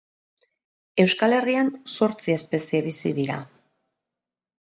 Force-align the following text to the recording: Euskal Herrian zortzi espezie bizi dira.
Euskal 1.03 1.35
Herrian 1.39 1.69
zortzi 1.97 2.35
espezie 2.37 2.81
bizi 2.87 3.13
dira. 3.21 3.37